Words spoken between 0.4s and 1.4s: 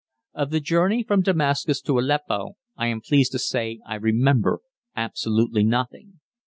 the journey from